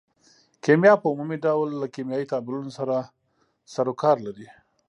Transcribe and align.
کیمیا 0.63 0.93
په 1.01 1.07
عمومي 1.13 1.37
ډول 1.45 1.69
له 1.81 1.87
کیمیاوي 1.95 2.29
تعاملونو 2.31 2.71
سره 2.79 2.95
سرو 3.73 3.93
کار 4.03 4.17
لري. 4.25 4.47